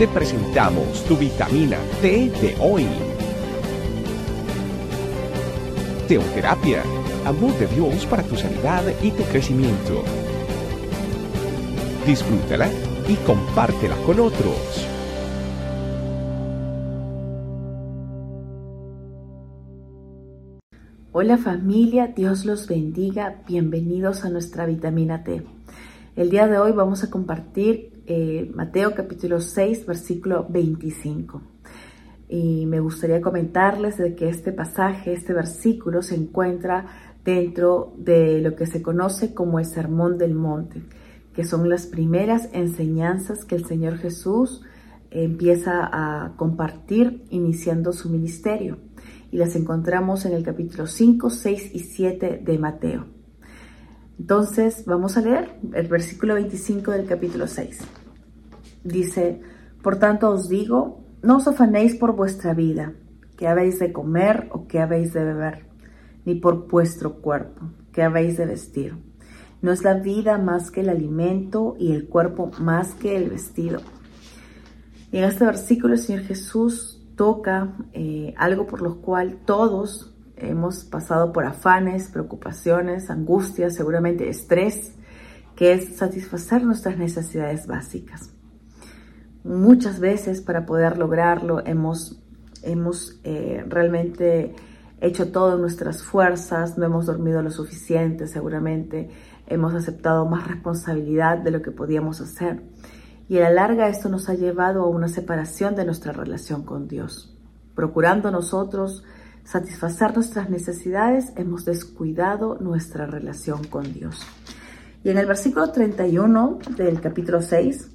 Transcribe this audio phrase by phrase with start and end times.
[0.00, 2.86] te presentamos tu vitamina T de hoy.
[6.08, 6.82] Teoterapia,
[7.26, 10.02] amor de Dios para tu sanidad y tu crecimiento.
[12.06, 12.70] Disfrútala
[13.10, 14.88] y compártela con otros.
[21.12, 25.42] Hola familia, Dios los bendiga, bienvenidos a nuestra vitamina T.
[26.16, 31.40] El día de hoy vamos a compartir eh, Mateo capítulo 6, versículo 25.
[32.28, 36.86] Y me gustaría comentarles de que este pasaje, este versículo se encuentra
[37.24, 40.82] dentro de lo que se conoce como el Sermón del Monte,
[41.32, 44.62] que son las primeras enseñanzas que el Señor Jesús
[45.12, 48.78] empieza a compartir iniciando su ministerio
[49.30, 53.19] y las encontramos en el capítulo 5, 6 y 7 de Mateo.
[54.20, 57.78] Entonces vamos a leer el versículo 25 del capítulo 6.
[58.84, 59.40] Dice,
[59.82, 62.92] por tanto os digo, no os afanéis por vuestra vida,
[63.38, 65.64] que habéis de comer o que habéis de beber,
[66.26, 68.94] ni por vuestro cuerpo, que habéis de vestir.
[69.62, 73.80] No es la vida más que el alimento y el cuerpo más que el vestido.
[75.10, 80.84] Y en este versículo el Señor Jesús toca eh, algo por lo cual todos hemos
[80.84, 84.94] pasado por afanes, preocupaciones, angustias, seguramente estrés,
[85.56, 88.30] que es satisfacer nuestras necesidades básicas.
[89.44, 92.22] Muchas veces para poder lograrlo hemos,
[92.62, 94.54] hemos eh, realmente
[95.00, 99.10] hecho todo nuestras fuerzas, no hemos dormido lo suficiente seguramente,
[99.46, 102.62] hemos aceptado más responsabilidad de lo que podíamos hacer
[103.30, 106.88] y a la larga esto nos ha llevado a una separación de nuestra relación con
[106.88, 107.32] Dios.
[107.76, 109.04] Procurando nosotros
[109.44, 114.26] satisfacer nuestras necesidades, hemos descuidado nuestra relación con Dios.
[115.02, 117.90] Y en el versículo 31 del capítulo 6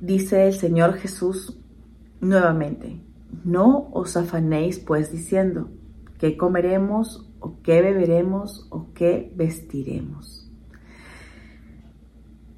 [0.00, 1.58] dice el Señor Jesús
[2.20, 3.02] nuevamente,
[3.44, 5.70] no os afanéis pues diciendo,
[6.18, 10.50] ¿qué comeremos o qué beberemos o qué vestiremos?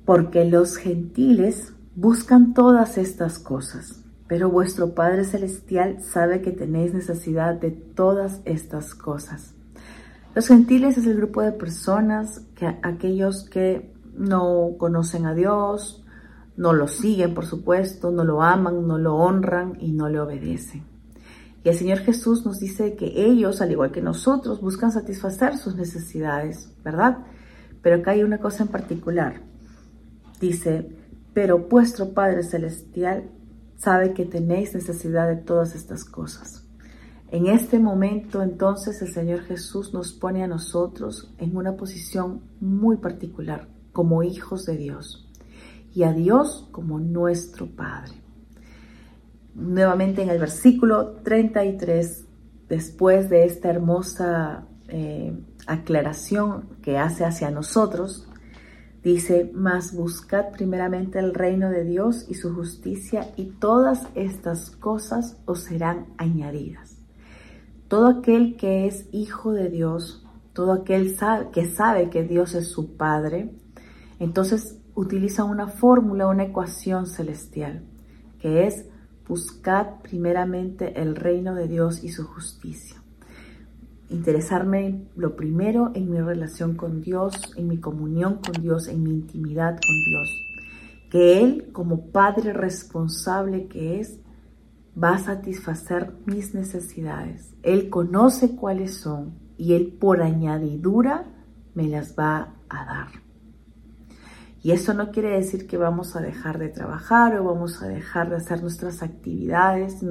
[0.04, 3.99] Porque los gentiles buscan todas estas cosas,
[4.30, 9.56] pero vuestro Padre Celestial sabe que tenéis necesidad de todas estas cosas.
[10.36, 16.04] Los gentiles es el grupo de personas, que aquellos que no conocen a Dios,
[16.56, 20.84] no lo siguen, por supuesto, no lo aman, no lo honran y no le obedecen.
[21.64, 25.74] Y el Señor Jesús nos dice que ellos, al igual que nosotros, buscan satisfacer sus
[25.74, 27.18] necesidades, ¿verdad?
[27.82, 29.42] Pero acá hay una cosa en particular.
[30.40, 30.88] Dice,
[31.34, 33.28] pero vuestro Padre Celestial
[33.80, 36.66] sabe que tenéis necesidad de todas estas cosas.
[37.30, 42.98] En este momento entonces el Señor Jesús nos pone a nosotros en una posición muy
[42.98, 45.28] particular como hijos de Dios
[45.94, 48.12] y a Dios como nuestro Padre.
[49.54, 52.24] Nuevamente en el versículo 33,
[52.68, 55.32] después de esta hermosa eh,
[55.66, 58.29] aclaración que hace hacia nosotros,
[59.02, 65.38] Dice, mas buscad primeramente el reino de Dios y su justicia y todas estas cosas
[65.46, 66.98] os serán añadidas.
[67.88, 71.16] Todo aquel que es hijo de Dios, todo aquel
[71.52, 73.54] que sabe que Dios es su Padre,
[74.18, 77.82] entonces utiliza una fórmula, una ecuación celestial,
[78.38, 78.84] que es
[79.26, 83.00] buscad primeramente el reino de Dios y su justicia
[84.10, 89.10] interesarme lo primero en mi relación con Dios, en mi comunión con Dios, en mi
[89.10, 90.28] intimidad con Dios.
[91.10, 94.20] Que Él, como Padre responsable que es,
[95.02, 97.54] va a satisfacer mis necesidades.
[97.62, 101.24] Él conoce cuáles son y Él por añadidura
[101.74, 103.29] me las va a dar.
[104.62, 108.28] Y eso no quiere decir que vamos a dejar de trabajar o vamos a dejar
[108.28, 110.04] de hacer nuestras actividades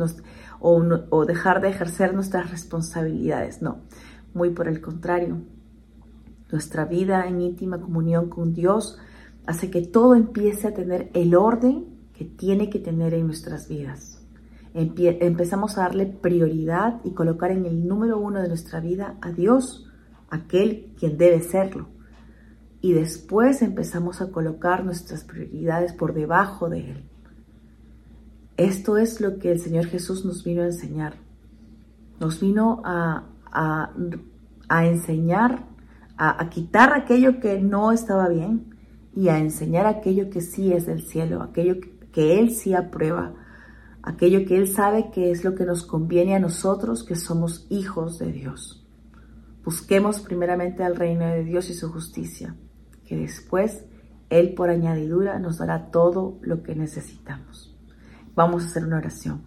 [0.59, 3.61] o, dejar de ejercer nuestras responsabilidades.
[3.61, 3.81] No,
[4.33, 5.37] muy por el contrario.
[6.51, 8.97] Nuestra vida en íntima comunión con Dios
[9.45, 14.25] hace que todo empiece a tener el orden que tiene que tener en nuestras vidas.
[14.73, 19.87] empezamos a darle prioridad y colocar en el número uno de nuestra vida a Dios,
[20.31, 21.98] aquel quien debe serlo
[22.81, 27.03] y después empezamos a colocar nuestras prioridades por debajo de Él.
[28.55, 31.15] Esto es lo que el Señor Jesús nos vino a enseñar.
[32.19, 33.25] Nos vino a,
[34.83, 35.65] enseñar,
[36.17, 38.75] a, a quitar aquello que no estaba bien
[39.15, 41.75] y a enseñar aquello que sí es del cielo, aquello
[42.13, 43.33] que Él sí aprueba,
[44.03, 48.19] aquello que Él sabe que es lo que nos conviene a nosotros que somos hijos
[48.19, 48.85] de Dios.
[49.65, 52.55] Busquemos primeramente al reino de Dios y su justicia
[53.09, 53.85] que después
[54.29, 57.75] Él por añadidura nos dará todo lo que necesitamos.
[58.35, 59.41] Vamos a hacer una oración.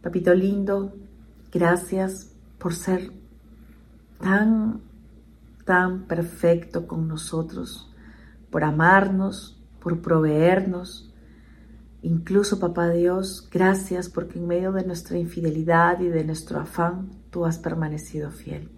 [0.00, 0.94] Papito lindo,
[1.50, 3.10] gracias por ser
[4.20, 4.82] tan,
[5.64, 7.92] tan perfecto con nosotros,
[8.50, 11.12] por amarnos, por proveernos.
[12.02, 17.46] Incluso, papá Dios, gracias porque en medio de nuestra infidelidad y de nuestro afán, tú
[17.46, 18.70] has permanecido fiel.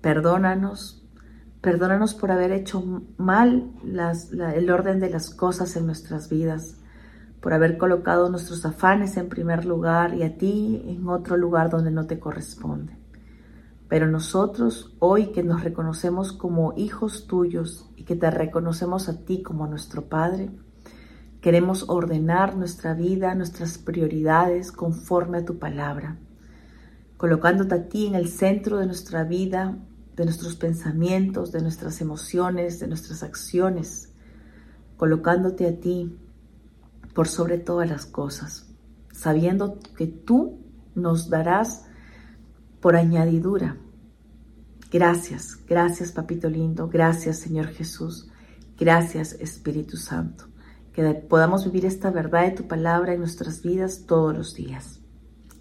[0.00, 1.01] Perdónanos,
[1.62, 3.70] perdónanos por haber hecho mal
[4.54, 6.76] el orden de las cosas en nuestras vidas
[7.42, 11.90] por haber colocado nuestros afanes en primer lugar y a ti en otro lugar donde
[11.90, 12.96] no te corresponde.
[13.88, 19.42] Pero nosotros, hoy que nos reconocemos como hijos tuyos y que te reconocemos a ti
[19.42, 20.50] como nuestro Padre,
[21.40, 26.18] queremos ordenar nuestra vida, nuestras prioridades conforme a tu palabra,
[27.16, 29.76] colocándote a ti en el centro de nuestra vida,
[30.16, 34.12] de nuestros pensamientos, de nuestras emociones, de nuestras acciones,
[34.96, 36.18] colocándote a ti
[37.14, 38.70] por sobre todas las cosas,
[39.12, 40.60] sabiendo que tú
[40.94, 41.86] nos darás
[42.80, 43.76] por añadidura.
[44.90, 48.30] Gracias, gracias Papito lindo, gracias Señor Jesús,
[48.78, 50.48] gracias Espíritu Santo,
[50.92, 55.00] que podamos vivir esta verdad de tu palabra en nuestras vidas todos los días.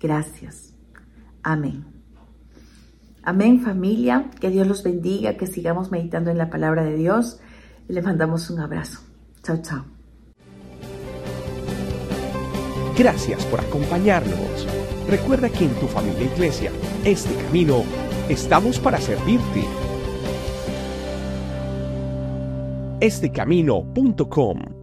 [0.01, 0.73] Gracias.
[1.43, 2.00] Amén.
[3.23, 7.39] Amén familia, que Dios los bendiga, que sigamos meditando en la palabra de Dios
[7.87, 8.99] y les mandamos un abrazo.
[9.43, 9.85] Chao, chao.
[12.97, 14.67] Gracias por acompañarnos.
[15.07, 16.71] Recuerda que en tu familia iglesia,
[17.05, 17.83] este camino,
[18.29, 19.65] estamos para servirte.
[22.99, 24.80] Estecamino.com